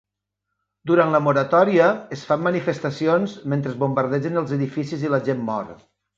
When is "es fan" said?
2.17-2.41